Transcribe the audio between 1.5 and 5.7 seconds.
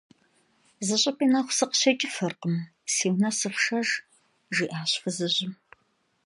сыкъыщекӏыфыркъым, си унэ сыфшэж,– жиӏащ фызыжьым.